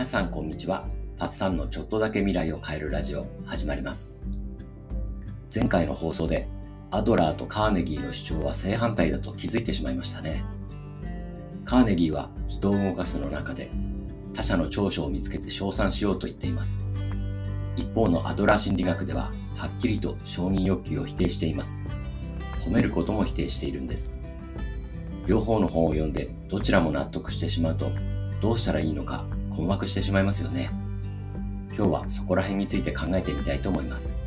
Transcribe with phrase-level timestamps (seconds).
[0.00, 0.88] 皆さんこんにちは。
[1.18, 4.24] パッサンのちょっとだけ未来を変えるラジオ始まります。
[5.54, 6.48] 前回の放送で
[6.90, 10.42] アドラーとカーネギーの主張は正反対だと気づいてしまいましたね。
[11.66, 13.70] カーネギーは人を動かすの中で
[14.32, 16.90] 他者の長所を見つけて称賛しようと言っています。
[17.76, 21.86] 一方のアドラー心理学でははっきりと承認欲求を否定しています。
[22.60, 24.22] 褒めることも否定しているんです。
[25.26, 27.90] 両方の本を読んでどちらも納得してしまうと
[28.40, 30.70] どうしたらいいのか困惑してしまいますよね。
[31.76, 34.24] 今日はそこら辺について考えてみたいと思います。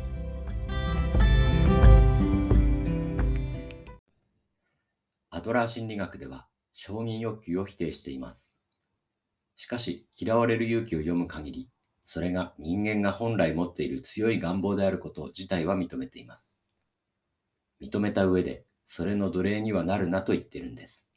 [5.30, 8.64] アドラー心理学では承認欲求を否定しています。
[9.56, 11.70] しかし、嫌われる勇気を読む限り、
[12.02, 16.60] それが人間が本来持っている強い願望であること自体は認めています。
[17.80, 21.08] 認めた上で、それの奴隷にはなるなと言ってるんです。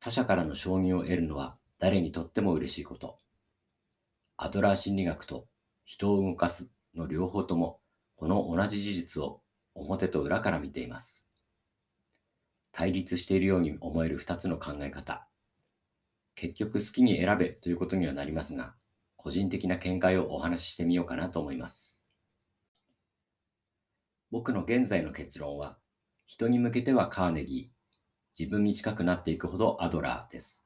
[0.00, 3.16] 他者からの承認を得るのは誰にとっても嬉しいこと。
[4.36, 5.46] アドラー心理学と
[5.84, 7.80] 人を動かすの両方とも
[8.16, 9.42] この同じ事実を
[9.74, 11.28] 表と裏から見ています。
[12.72, 15.28] 対立しているように思える二つの考え方。
[16.34, 18.74] 結局好きに選べということにはなりますが、
[19.16, 22.12] 個人的な見解をお話ししてみようかなと思います。
[24.30, 25.78] 僕の現在の結論は、
[26.26, 27.74] 人に向けてはカーネギー、
[28.38, 30.63] 自分に近くなっていくほどアドラーです。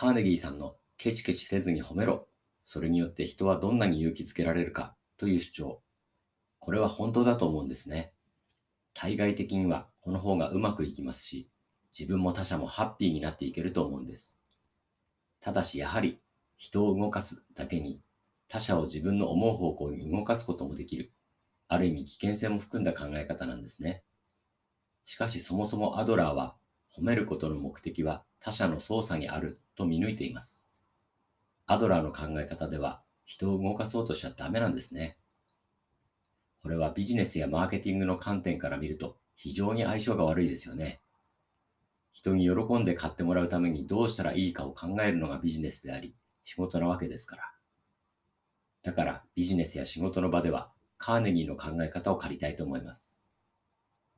[0.00, 2.26] カーネギーさんのケチケチせずに褒めろ。
[2.64, 5.82] それによって人はどんなに勇気づけられるかという主張。
[6.58, 8.14] これは本当だと思うんですね。
[8.94, 11.50] 対外的にはこの方がうまくいきますし、
[11.92, 14.40] 自分も他者もハッピーになっていけると思うんです。
[15.38, 16.18] ただしやはり
[16.56, 18.00] 人を動かすだけに
[18.48, 21.12] 他者を自分の思う方向に動かすこともできる。
[21.68, 24.02] ある意味危険性も含んだ考え方なんですね。
[25.04, 26.56] しかしそもそもアドラーは
[26.96, 30.68] 褒めることの目的は他者の操作にあると見抜いています。
[31.66, 35.16] アドラーの考え方では人を動かそうとしちゃダメなんですね。
[36.62, 41.00] これはビジネスやマーケティングの観点から見ると非常に相性が悪いですよね。
[42.12, 47.52] 人に喜んで買ってもらうためにどうしたらいいかを考えるのがビジネスであり、仕事なわけですから。
[48.82, 53.18] だからビジネスや仕事の場ではカーネギーの考え方を借りたいと思います。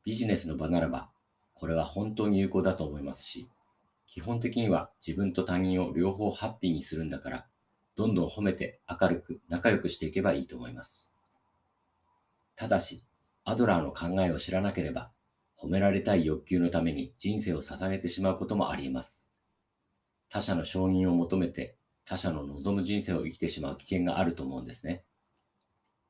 [0.04, 1.11] ビジネスの場ならば
[1.62, 3.48] これは本当に有効だと思いますし、
[4.08, 7.46] 基本的には自分と他人を両方ハッピーにするんだから、
[7.94, 11.16] どんどん褒めて明るく仲良くしていけばいいと思います。
[12.56, 13.04] ただし、
[13.44, 15.12] アドラーの考えを知らなければ、
[15.56, 19.30] 褒められたい欲求のために人生を捧げてしまうこともあり得ます。
[20.30, 25.04] 他者の承認を求めて他者の望む人生を生きてしまう危険があると思うんですね。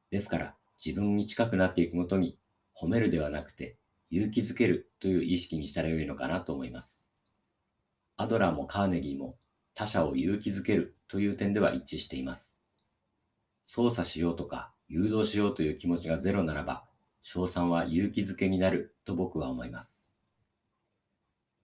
[0.08, 2.38] ですから、自分に近くなっていくごとに
[2.74, 3.76] 褒めるではなくて
[4.14, 7.14] 勇気づけるという意識にしたらよいのかなと思います。
[8.18, 9.38] アドラーもカーネギーも
[9.72, 12.62] 他者を勇気づけるという点では一致しています。
[13.64, 16.84] 操作しようとか誘導しようという気持ちがゼロならば、
[17.22, 20.14] 賞賛は勇気づけになると僕は思います。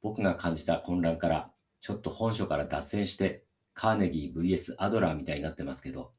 [0.00, 3.44] 僕が感じた混乱からちょっと本書から脱線して
[3.74, 6.12] カーネギー VS アドラーみたいになってますけど、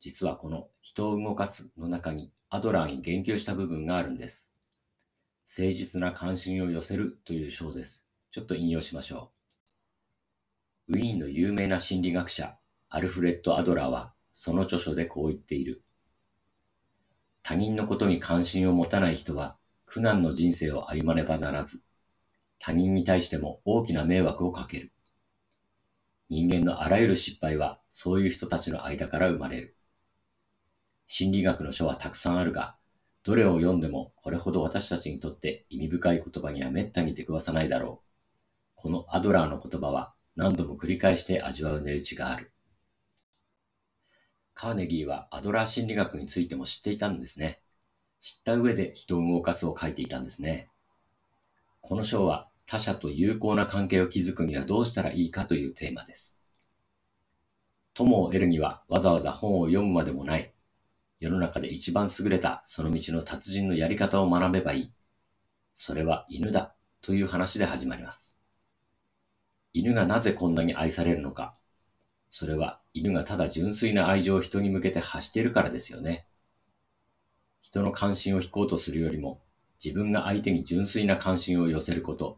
[0.00, 4.56] 実はこの人を動かすの中にアドラーに言及した部分があるんです。
[5.54, 8.08] 誠実な関心を寄せるという章です。
[8.30, 9.32] ちょっと引用しましょ
[10.88, 10.94] う。
[10.94, 12.56] ウィーンの有名な心理学者、
[12.88, 15.82] アルフレッド・アドラーは、その著書でこう言っている。
[17.42, 21.82] 他人のことに関心を持たない人は、苦難の人生を歩まねばならず、
[22.58, 24.94] 他人に対しても大きな迷惑をかける。
[26.30, 29.76] 人間のあらゆる失敗は、そういう人たちの間から生まれる。
[31.06, 32.78] 心理学の書はたくさんあるが、
[33.24, 38.08] どれを読んでもこれほど私たちにとって意味深い言葉には滅多に出くわさないだろう。
[38.74, 42.52] このアドラーの言葉は何度も繰り返して味わう値打ちがある。
[44.54, 47.60] カーネギーはアドラー心理学についても知っていたんですね。
[48.20, 50.68] 知った上で人を動かすを書いていたんですね。
[51.80, 56.40] この章は他者と友好な関係を築くにはどうしたらいいかというテーマです。
[57.94, 60.52] 友を得るにはわざわざ本を読むまでもない
[61.22, 64.92] 世の中で一番優れたその道の達人のやり方を学べばいい。
[65.76, 68.40] それは犬だという話で始まります。
[69.72, 71.56] 犬がなぜこんなに愛されるのか。
[72.28, 76.26] それは犬がただ純粋な愛情を人に向けて発しているからですよね。
[77.60, 79.40] 人の関心を引こうとするよりも
[79.82, 82.36] 自分が相手に純粋な関心を寄せること。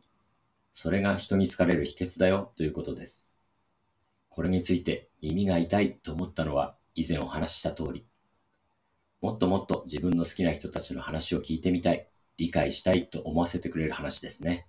[0.75, 3.39] それが人に好かれる秘訣だよということです。
[4.29, 8.05] これについて耳が痛いと思ったのは以前お話しした通り。
[9.25, 12.07] もっともっと自分の好きな人たちの話を聞いてみたい、
[12.37, 14.67] 理解したいと思わせてくれる話ですね。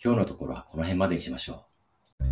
[0.00, 2.24] 今日のところはこの辺までにしましょう。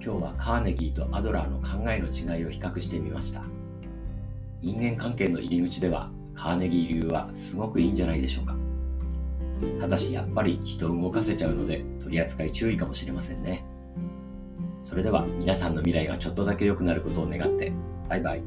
[0.00, 3.42] 今日はカーネギーとアドラーの考えの違いを比較してみました
[4.62, 8.54] 人間関係の入り口ではカーネギー流はすごくいいんじゃないでしょうか
[9.80, 13.64] ただしやっぱり人を動かせちゃうので取り扱い注意かもしれませんね
[14.86, 17.72] それでは皆さんの未来がちょっとだけ良くなることを願って、
[18.08, 18.42] バイバイ。